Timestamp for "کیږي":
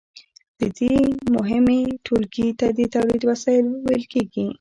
4.13-4.45